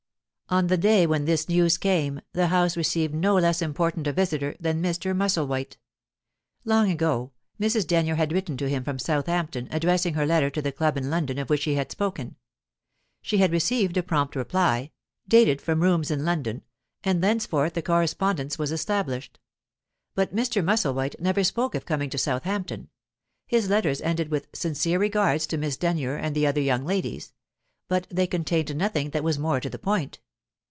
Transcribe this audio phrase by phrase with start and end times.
[0.49, 4.53] On the day when this news came, the house received no less important a visitor
[4.59, 5.15] than Mr.
[5.15, 5.77] Musselwhite.
[6.65, 7.87] Long ago, Mrs.
[7.87, 11.37] Denyer had written to him from Southampton, addressing her letter to the club in London
[11.37, 12.35] of which he had spoken;
[13.21, 14.91] she had received a prompt reply,
[15.25, 16.63] dated from rooms in London,
[17.01, 19.39] and thenceforth the correspondence was established.
[20.15, 20.61] But Mr.
[20.61, 22.89] Musselwhite never spoke of coming to Southampton;
[23.47, 27.31] his letters ended with "Sincere regards to Miss Denyer and the other young ladies,"
[27.87, 30.19] but they contained nothing that was more to the point.